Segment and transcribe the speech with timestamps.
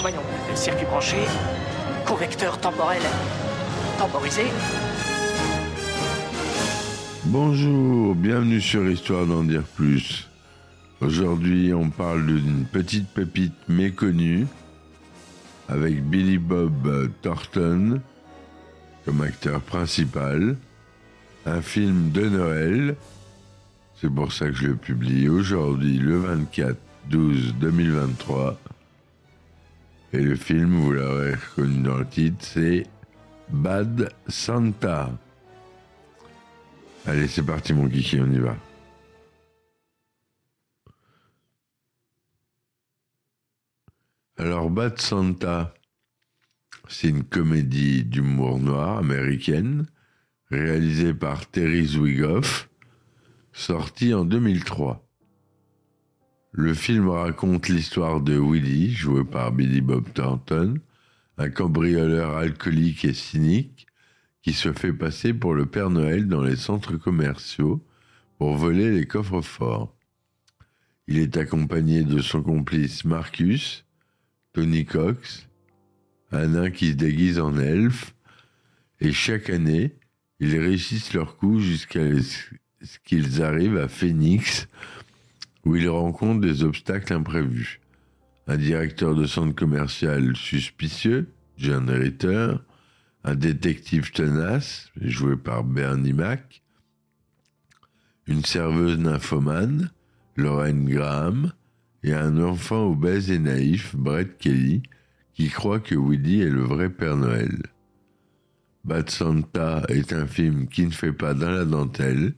[0.00, 0.20] Voyons,
[0.54, 1.16] circuit branché,
[2.06, 3.02] convecteur temporel
[3.98, 4.42] temporisé.
[7.26, 10.28] Bonjour, bienvenue sur Histoire d'en dire plus.
[11.00, 14.46] Aujourd'hui, on parle d'une petite pépite méconnue
[15.68, 18.00] avec Billy Bob Thornton
[19.04, 20.56] comme acteur principal.
[21.44, 22.96] Un film de Noël.
[23.98, 26.76] C'est pour ça que je le publie aujourd'hui, le 24
[27.08, 28.60] 12 2023.
[30.12, 32.86] Et le film, vous l'aurez reconnu dans le titre, c'est
[33.48, 35.10] Bad Santa.
[37.06, 38.56] Allez, c'est parti mon kiki, on y va.
[44.36, 45.72] Alors, Bad Santa,
[46.88, 49.86] c'est une comédie d'humour noir américaine,
[50.50, 52.68] réalisée par Terry Zwigoff,
[53.66, 55.04] sortie en 2003.
[56.52, 60.74] Le film raconte l'histoire de Willy, joué par Billy Bob Thornton,
[61.36, 63.88] un cambrioleur alcoolique et cynique
[64.40, 67.84] qui se fait passer pour le Père Noël dans les centres commerciaux
[68.38, 69.92] pour voler les coffres forts.
[71.08, 73.84] Il est accompagné de son complice Marcus,
[74.52, 75.48] Tony Cox,
[76.30, 78.14] un nain qui se déguise en elfe,
[79.00, 79.96] et chaque année,
[80.38, 82.04] ils réussissent leur coup jusqu'à
[83.04, 84.68] qu'ils arrivent à Phoenix,
[85.64, 87.80] où ils rencontrent des obstacles imprévus.
[88.46, 92.54] Un directeur de centre commercial suspicieux, John Ritter,
[93.24, 96.62] un détective tenace, joué par Bernie Mac,
[98.26, 99.90] une serveuse nymphomane,
[100.36, 101.52] Lorraine Graham,
[102.02, 104.82] et un enfant obèse et naïf, Brett Kelly,
[105.34, 107.62] qui croit que Woody est le vrai Père Noël.
[108.84, 112.34] Bad Santa est un film qui ne fait pas dans la dentelle.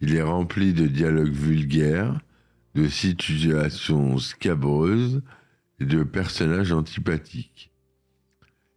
[0.00, 2.20] Il est rempli de dialogues vulgaires,
[2.74, 5.22] de situations scabreuses
[5.80, 7.70] et de personnages antipathiques.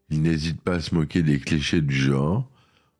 [0.09, 2.49] Il n'hésite pas à se moquer des clichés du genre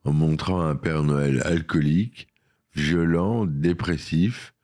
[0.04, 2.28] en montrant un Père Noël alcoolique,
[2.74, 4.54] violent, dépressif,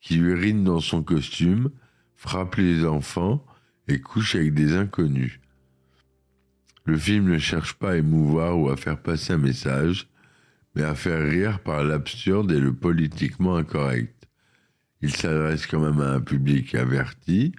[0.00, 1.70] qui urine dans son costume,
[2.16, 3.44] frappe les enfants
[3.88, 5.40] et couche avec des inconnus.
[6.84, 10.08] Le film ne cherche pas à émouvoir ou à faire passer un message,
[10.74, 14.28] mais à faire rire par l'absurde et le politiquement incorrect.
[15.02, 17.52] Il s'adresse quand même à un public averti,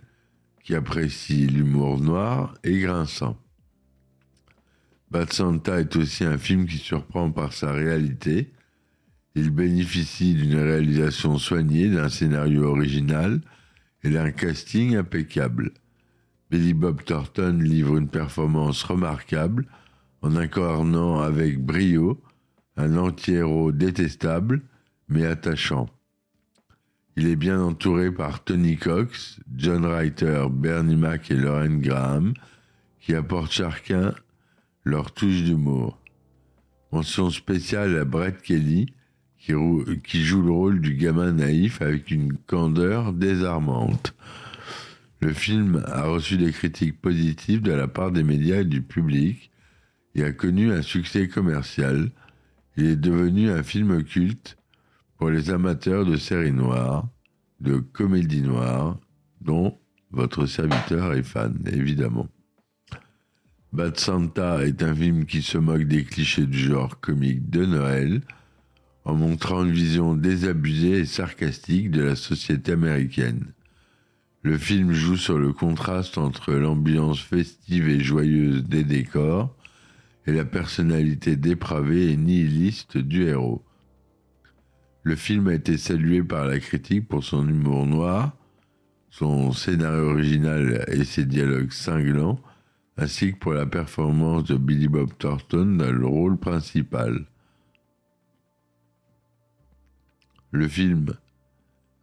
[0.63, 3.37] qui apprécie l'humour noir et grinçant.
[5.11, 8.51] Bad Santa est aussi un film qui surprend par sa réalité.
[9.35, 13.41] Il bénéficie d'une réalisation soignée, d'un scénario original
[14.03, 15.71] et d'un casting impeccable.
[16.49, 19.67] Billy Bob Thornton livre une performance remarquable
[20.21, 22.19] en incarnant avec brio
[22.77, 24.61] un anti-héros détestable
[25.07, 25.89] mais attachant.
[27.17, 32.33] Il est bien entouré par Tony Cox, John Reiter, Bernie Mac et Lauren Graham,
[32.99, 34.13] qui apportent chacun
[34.83, 35.97] leur touche d'humour.
[36.91, 38.87] Mention spéciale à Brett Kelly,
[39.39, 39.53] qui,
[40.03, 44.13] qui, joue le rôle du gamin naïf avec une candeur désarmante.
[45.21, 49.51] Le film a reçu des critiques positives de la part des médias et du public
[50.15, 52.11] et a connu un succès commercial.
[52.77, 54.57] Il est devenu un film culte
[55.17, 57.07] pour les amateurs de séries noires,
[57.61, 58.99] de comédies noires,
[59.41, 59.77] dont
[60.11, 62.27] votre serviteur est fan, évidemment.
[63.71, 68.21] Bad Santa est un film qui se moque des clichés du genre comique de Noël,
[69.05, 73.53] en montrant une vision désabusée et sarcastique de la société américaine.
[74.41, 79.55] Le film joue sur le contraste entre l'ambiance festive et joyeuse des décors
[80.27, 83.63] et la personnalité dépravée et nihiliste du héros.
[85.03, 88.35] Le film a été salué par la critique pour son humour noir,
[89.11, 92.39] son scénario original et ses dialogues cinglants,
[92.97, 97.25] ainsi que pour la performance de Billy Bob Thornton dans le rôle principal.
[100.51, 101.13] Le film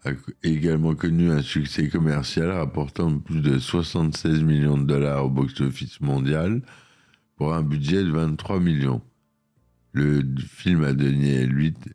[0.05, 0.11] a
[0.43, 6.63] également connu un succès commercial rapportant plus de 76 millions de dollars au box-office mondial
[7.43, 9.03] pour un budget de 23 millions.
[9.91, 11.93] Le film a donné 8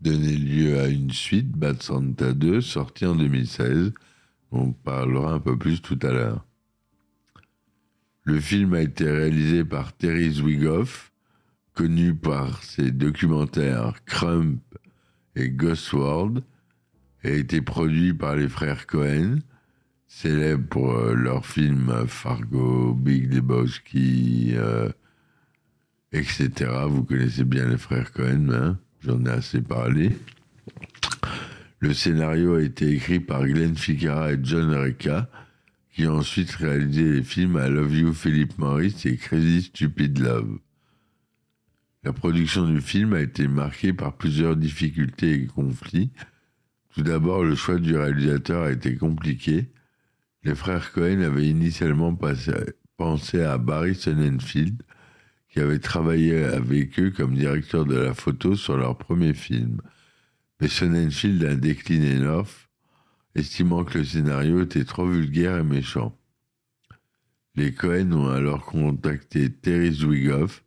[0.00, 3.92] donné lieu à une suite, Bad Santa 2, sortie en 2016.
[4.52, 6.46] On parlera un peu plus tout à l'heure.
[8.22, 11.10] Le film a été réalisé par Terry Zwigoff,
[11.74, 14.62] connu par ses documentaires Crump
[15.34, 16.44] et Ghost World,
[17.24, 19.40] et a été produit par les frères Cohen,
[20.08, 24.88] célèbres pour euh, leurs films Fargo, Big Lebowski, euh,
[26.12, 26.50] etc.
[26.88, 28.78] Vous connaissez bien les frères Cohen, hein?
[29.00, 30.10] J'en ai assez parlé.
[31.78, 35.30] Le scénario a été écrit par Glenn Ficarra et John Reca,
[35.92, 40.58] qui ont ensuite réalisé les films I Love You, Philip Morris et Crazy Stupid Love.
[42.02, 46.10] La production du film a été marquée par plusieurs difficultés et conflits.
[46.94, 49.68] Tout d'abord, le choix du réalisateur a été compliqué.
[50.44, 52.16] Les frères Cohen avaient initialement
[52.96, 54.82] pensé à Barry Sonnenfeld,
[55.48, 59.80] qui avait travaillé avec eux comme directeur de la photo sur leur premier film.
[60.60, 62.68] Mais Sonnenfeld a décliné l'offre,
[63.34, 66.16] estimant que le scénario était trop vulgaire et méchant.
[67.54, 70.64] Les Cohen ont alors contacté Terry Zwigoff,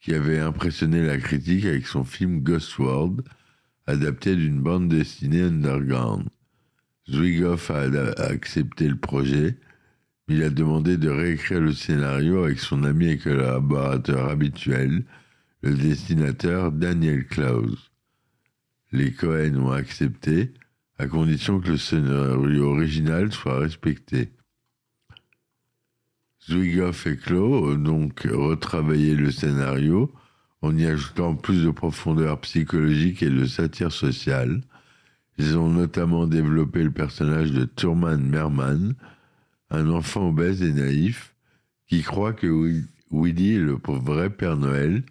[0.00, 3.22] qui avait impressionné la critique avec son film Ghost World,
[3.86, 6.28] adapté d'une bande dessinée underground.
[7.10, 7.82] Zwigoff a,
[8.22, 9.56] accepté le projet,
[10.26, 15.04] mais il a demandé de réécrire le scénario avec son ami et collaborateur habituel,
[15.62, 17.90] le dessinateur Daniel Klaus.
[18.92, 20.52] Les Cohen ont accepté,
[20.98, 24.30] à condition que le scénario original soit respecté.
[26.48, 30.12] Zwigoff et Klo ont donc retravaillé le scénario
[30.60, 34.62] en y ajoutant plus de profondeur psychologique et de satire sociale.
[35.38, 38.94] Ils ont notamment développé le personnage de Thurman Merman,
[39.70, 41.34] un enfant obèse et naïf
[41.86, 42.46] qui croit que
[43.10, 45.02] Willy est le vrai Père Noël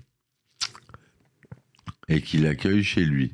[2.08, 3.34] et qui l'accueille chez lui.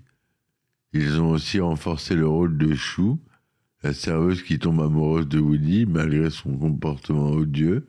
[0.94, 3.20] Ils ont aussi renforcé le rôle de Chou,
[3.84, 7.88] la serveuse qui tombe amoureuse de Woody malgré son comportement odieux.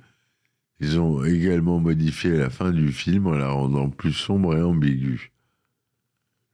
[0.80, 5.29] Ils ont également modifié la fin du film en la rendant plus sombre et ambiguë.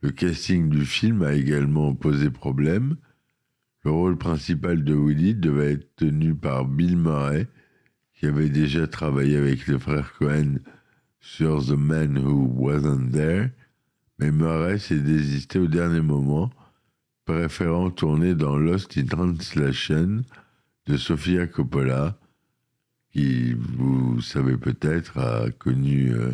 [0.02, 2.96] Le casting du film a également posé problème.
[3.84, 7.48] Le rôle principal de Woody devait être tenu par Bill Murray,
[8.14, 10.56] qui avait déjà travaillé avec les frères Cohen
[11.20, 13.50] sur The Man Who Wasn't There,
[14.19, 16.50] mais Murray s'est désisté au dernier moment
[17.26, 20.22] préférant tourner dans Lost in Translation
[20.87, 22.16] de Sofia Coppola,
[23.10, 26.31] qui, vous savez peut-être, a connu euh,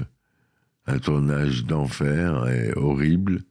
[0.86, 3.42] un tournage d'enfer et horrible.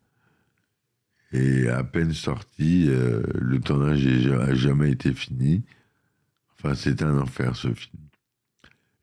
[1.34, 5.64] Et à peine sorti, euh, le tournage n'a jamais été fini.
[6.58, 8.04] Enfin, c'est un enfer ce film.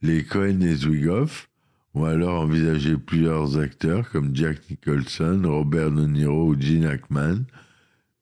[0.02, 1.48] Les Cohen et Zwigoff
[1.94, 7.44] ont alors envisagé plusieurs acteurs comme Jack Nicholson, Robert De Niro ou Gene Hackman,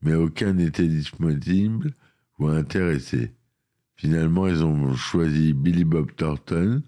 [0.02, 1.92] mais aucun n'était disponible
[2.38, 3.32] ou intéressé.
[3.96, 6.82] Finalement, ils ont choisi Billy Bob Thornton,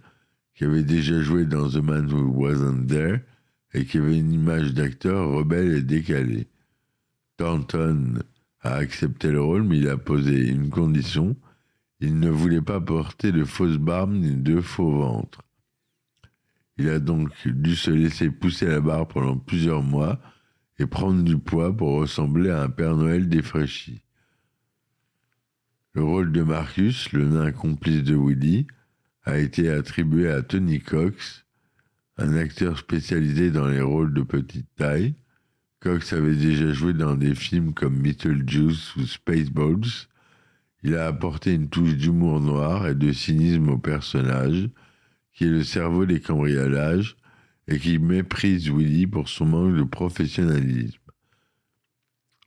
[0.55, 3.20] qui avait déjà joué dans The Man Who Wasn't There
[3.75, 6.47] et qui avait une image d'acteur rebelle et décalée.
[7.38, 8.19] Thornton
[8.61, 11.37] a accepté le rôle, mais il a posé une condition.
[12.00, 15.43] Il ne voulait pas porter de fausses barbes ni de faux ventres.
[16.76, 20.20] Il a donc dû se laisser pousser la barbe pendant plusieurs mois
[20.79, 24.03] et prendre du poids pour ressembler à un Père Noël défraîchi.
[25.94, 28.67] Le rôle de Marcus, le nain complice de Woody,
[29.24, 31.44] a été attribué à Tony Cox,
[32.17, 35.15] un acteur spécialisé dans les rôles de petite taille.
[35.81, 40.08] Cox avait déjà joué dans des films comme Juice ou Spaceballs.
[40.82, 44.69] Il a apporté une touche d'humour noir et de cynisme au personnage,
[45.32, 47.17] qui est le cerveau des cambriolages,
[47.69, 50.99] et qui méprise Willy pour son manque de professionnalisme.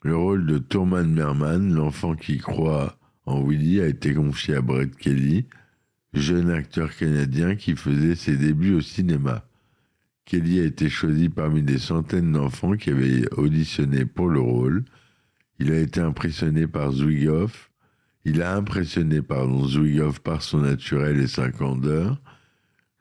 [0.03, 4.93] Le rôle de Thurman Merman, l'enfant qui croit en Willy, a été confié à Brett
[4.97, 5.45] Kelly,
[6.13, 9.45] jeune acteur canadien qui faisait ses débuts au cinéma.
[10.25, 14.85] Kelly a été choisi parmi des centaines d'enfants qui avaient auditionné pour le rôle.
[15.59, 17.69] Il a été impressionné par Zwigoff.
[18.23, 22.21] Il a impressionné pardon, Zwigoff par son naturel et sa candeur.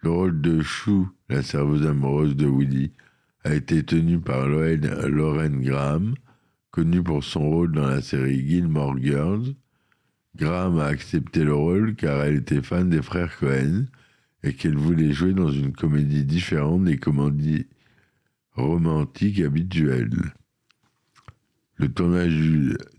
[0.02, 2.92] Le rôle de Chou la serveuse amoureuse de Woody,
[3.44, 6.14] a été tenue par Lauren Graham,
[6.70, 9.54] connue pour son rôle dans la série Gilmore Girls.
[10.36, 13.84] Graham a accepté le rôle car elle était fan des frères Cohen
[14.42, 17.66] et qu'elle voulait jouer dans une comédie différente des comédies
[18.52, 20.32] romantiques habituelles.
[21.76, 22.34] Le tournage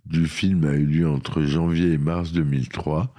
[0.05, 3.13] du, film a eu lieu entre janvier et mars 2003,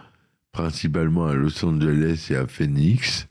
[0.51, 3.29] principalement à Los Angeles et à Phoenix.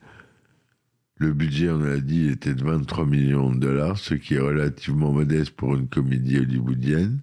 [1.17, 5.11] Le budget, on l'a dit, était de 23 millions de dollars, ce qui est relativement
[5.11, 7.19] modeste pour une comédie hollywoodienne.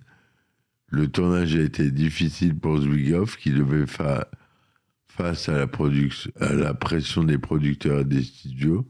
[0.89, 4.27] Le tournage a été difficile pour Zwigoff, qui devait faire
[5.11, 5.67] face à la,
[6.75, 8.87] pression des producteurs et des studios,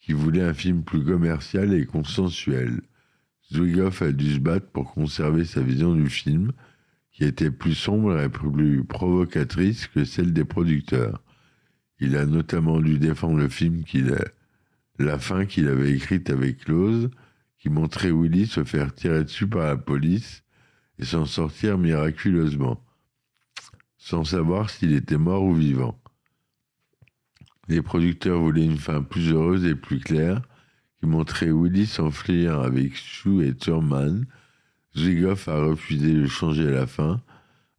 [0.00, 2.80] qui voulaient un film plus commercial et consensuel.
[3.52, 6.52] Zwigoff a dû se battre pour conserver sa vision du film,
[7.12, 11.22] qui était plus sombre et plus provocatrice que celle des producteurs.
[12.00, 14.24] Il a notamment dû défendre le film qu'il a,
[14.98, 17.10] la fin qu'il avait écrite avec Close,
[17.58, 20.44] qui montrait Willy se faire tirer dessus par la police
[20.98, 22.84] et s'en sortir miraculeusement,
[24.08, 26.00] sans savoir s'il était mort ou vivant.
[27.68, 30.40] Les producteurs voulaient une fin plus heureuse et plus claire,
[30.98, 34.24] qui montrait Willy s'enfuir avec Shu et Thurman.
[34.96, 37.20] Zwigoff a refusé de changer la fin,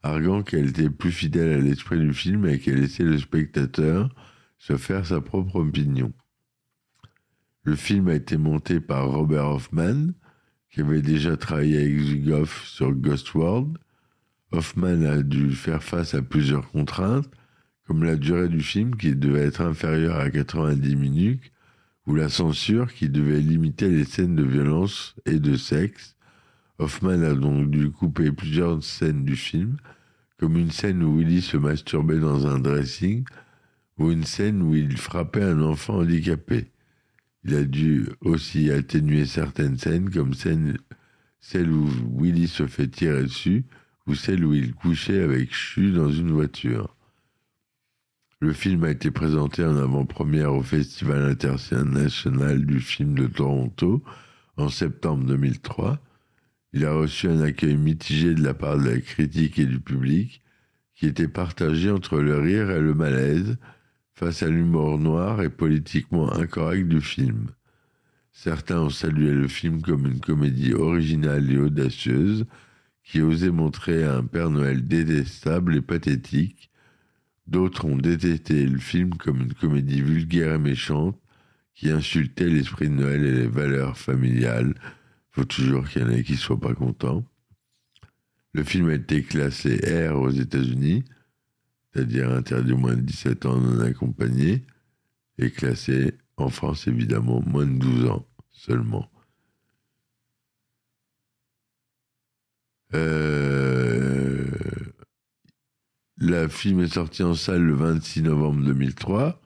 [0.04, 4.14] arguant qu'elle était plus fidèle à l'esprit du film et qu'elle laissait le spectateur
[4.60, 6.14] se faire sa propre opinion.
[7.64, 10.10] Le film a été monté par Robert Hoffman,
[10.70, 13.80] qui avait déjà travaillé avec Zwigoff sur Ghost World.
[14.52, 17.30] Hoffman a dû faire face à plusieurs contraintes,
[17.86, 21.52] comme la durée du film qui devait être inférieure à 90 minutes,
[22.06, 26.16] ou la censure qui devait limiter les scènes de violence et de sexe,
[26.80, 29.78] Hoffman a donc dû couper plusieurs scènes du film,
[30.38, 33.26] comme une scène où Willy se masturbait dans un dressing,
[33.98, 36.72] ou une scène où il frappait un enfant handicapé.
[37.44, 40.78] Il a dû aussi atténuer certaines scènes, comme celle,
[41.42, 43.66] celle où Willy se fait tirer dessus,
[44.10, 46.96] ou celle où il couchait avec Chu dans une voiture.
[48.42, 54.04] Le film a été présenté en avant-première au Festival international du film de Toronto
[54.58, 56.02] en septembre 2003
[56.72, 60.44] il a reçu un accueil mitigé de la part de la critique et du public,
[60.94, 63.58] qui était partagé entre le rire et le malaise
[64.14, 67.48] face à l'humour noir et politiquement incorrect du film.
[68.32, 72.46] Certains ont salué le film comme une comédie originale et audacieuse
[73.10, 76.70] qui osait montrer un Père Noël détestable et pathétique.
[77.48, 81.20] D'autres ont détesté le film comme une comédie vulgaire et méchante
[81.74, 84.76] qui insultait l'esprit de Noël et les valeurs familiales
[85.32, 87.26] faut toujours qu'il y en ait qui ne soient pas contents.
[88.54, 91.04] Le film a été classé R aux États-Unis,
[91.92, 94.66] c'est-à-dire interdit moins de 17 ans non accompagné,
[95.40, 99.09] et classé en France évidemment moins de 12 ans seulement.
[102.96, 104.48] Euh,
[106.18, 109.42] la film est sortie en salle le 26 novembre 2003.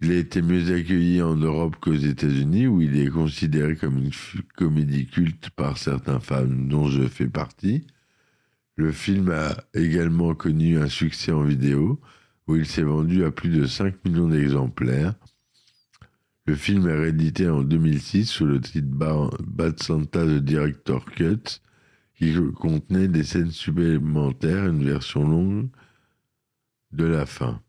[0.00, 4.10] Il a été mieux accueilli en Europe qu'aux États-Unis, où il est considéré comme une
[4.56, 7.86] comédie culte par certains fans dont je fais partie.
[8.74, 12.00] Le film a également connu un succès en vidéo,
[12.48, 15.14] où il s'est vendu à plus de 5 millions d'exemplaires.
[16.44, 18.88] Le film est réédité en 2006 sous le titre
[19.46, 21.60] Bad Santa The Director Cut,
[22.16, 25.68] qui contenait des scènes supplémentaires, une version longue
[26.90, 27.62] de la fin.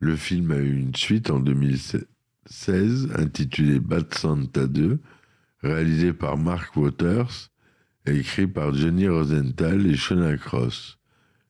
[0.00, 4.98] Le film a eu une suite en 2016 intitulée Bad Santa 2,
[5.62, 7.50] réalisé par Mark Waters
[8.06, 10.98] et écrit par Johnny Rosenthal et Shona Cross.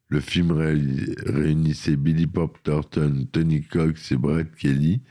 [0.09, 5.03] Le film réunissait Billy Pop Thornton, Tony Cox et Brett Kelly,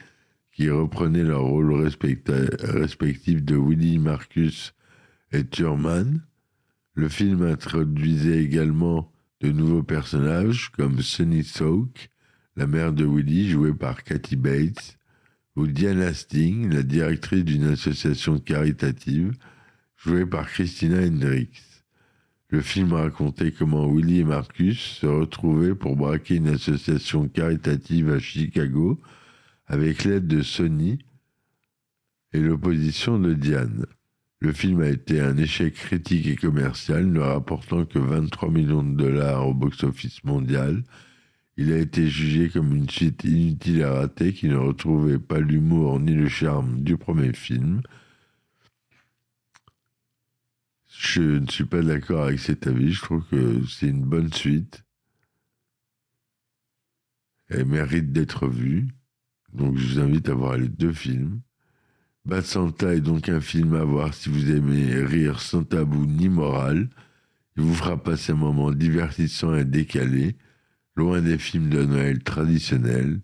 [0.55, 4.74] qui reprenaient leurs rôles respectifs de Willie Marcus
[5.33, 6.21] et Thurman.
[6.93, 12.09] Le film introduisait également de nouveaux personnages comme Sonny Soak,
[12.55, 14.97] la mère de Willy, jouée par Kathy Bates,
[15.57, 19.33] ou Diane Hastings, la directrice d'une association caritative,
[19.97, 21.63] jouée par Christina Hendricks.
[22.47, 28.19] Le film racontait comment Willy et Marcus se retrouvaient pour braquer une association caritative à
[28.19, 29.01] Chicago
[29.67, 31.00] avec l'aide de Sony
[32.34, 33.86] et l'opposition de Diane.
[34.39, 38.95] Le film a été un échec critique et commercial, ne rapportant que 23 millions de
[38.95, 40.84] dollars au box-office mondial,
[41.57, 46.00] il a été jugé comme une suite inutile à rater qui ne retrouvait pas l'humour
[46.00, 47.81] ni le charme du premier film.
[50.88, 52.91] Je ne suis pas d'accord avec cet avis.
[52.91, 54.84] Je trouve que c'est une bonne suite.
[57.48, 58.88] Elle mérite d'être vue.
[59.55, 61.41] Donc je vous invite à voir les deux films.
[62.25, 66.27] Bad Santa est donc un film à voir si vous aimez rire sans tabou ni
[66.27, 66.89] morale.
[67.55, 70.35] Il vous fera passer un moment divertissant et décalé
[70.95, 73.21] loin des films de Noël traditionnels.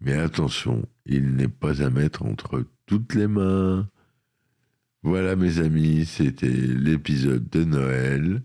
[0.00, 3.88] Mais attention, il n'est pas à mettre entre toutes les mains.
[5.02, 8.42] Voilà mes amis, c'était l'épisode de Noël.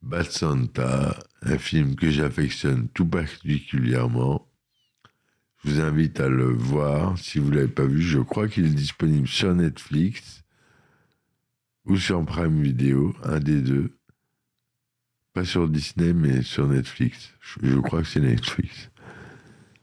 [0.00, 4.48] Bad Santa, un film que j'affectionne tout particulièrement.
[5.64, 7.16] Je vous invite à le voir.
[7.18, 10.42] Si vous ne l'avez pas vu, je crois qu'il est disponible sur Netflix
[11.84, 13.92] ou sur Prime Video, un des deux.
[15.32, 17.32] Pas sur Disney, mais sur Netflix.
[17.40, 18.90] Je, crois que c'est Netflix.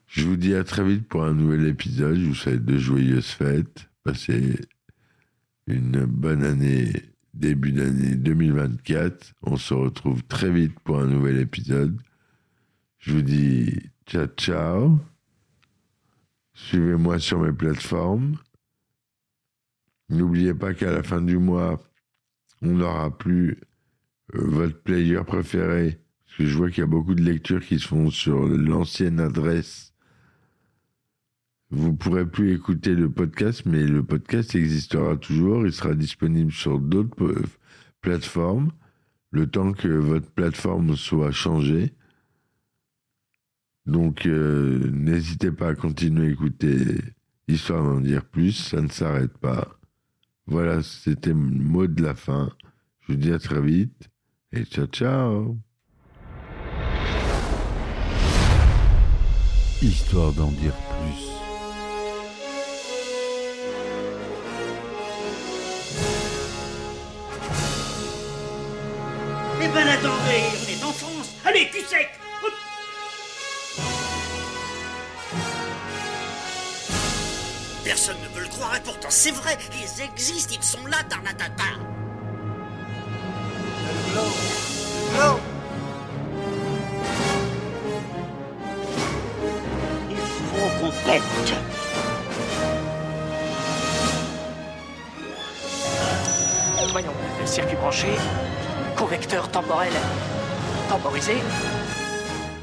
[0.07, 2.17] Je vous dis à très vite pour un nouvel épisode.
[2.19, 3.89] Je vous souhaite de joyeuses fêtes.
[4.03, 4.59] Passez
[5.67, 6.91] une bonne année,
[7.33, 9.33] début d'année 2024.
[9.43, 11.99] On se retrouve très vite pour un nouvel épisode.
[12.99, 13.73] Je vous dis
[14.05, 14.99] ciao ciao.
[16.65, 18.37] Suivez-moi sur mes plateformes.
[20.09, 21.81] N'oubliez pas qu'à la fin du mois,
[22.61, 23.57] on n'aura plus
[24.35, 25.99] euh, votre player préféré.
[26.25, 29.19] Parce que je vois qu'il y a beaucoup de lectures qui se font sur l'ancienne
[29.19, 29.93] adresse.
[31.71, 35.65] Vous pourrez plus écouter le podcast, mais le podcast existera toujours.
[35.65, 37.43] Il sera disponible sur d'autres euh,
[38.01, 38.71] plateformes,
[39.31, 41.93] le temps que votre plateforme soit changée.
[43.85, 46.99] Donc, euh, n'hésitez pas à continuer à écouter
[47.49, 49.67] Histoire d'en dire plus, ça ne s'arrête pas.
[50.45, 52.51] Voilà, c'était le mot de la fin.
[53.01, 54.07] Je vous dis à très vite
[54.51, 55.57] et ciao ciao
[59.81, 61.25] Histoire d'en dire plus.
[69.59, 71.35] Eh ben attendez, on est en France.
[71.43, 72.09] Allez, cul sec
[78.01, 81.63] Personne ne veut le croire et pourtant c'est vrai, ils existent, ils sont là, Tarnatata.
[90.09, 90.91] Il faut qu'on.
[96.93, 98.07] Voyons, le circuit branché,
[98.95, 99.91] convecteur temporel
[100.87, 101.33] temporisé,